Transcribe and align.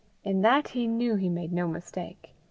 In 0.23 0.41
that 0.41 0.69
he 0.69 0.87
knew 0.87 1.13
he 1.13 1.29
made 1.29 1.53
no 1.53 1.67
mistake. 1.67 2.33